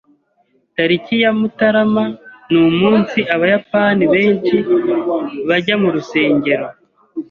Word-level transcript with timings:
Tariki 0.75 1.15
ya 1.23 1.31
Mutarama 1.39 2.03
ni 2.51 2.59
umunsi 2.69 3.19
Abayapani 3.33 4.03
benshi 4.13 4.55
bajya 5.47 5.75
mu 5.81 5.89
rusengero. 5.95 6.65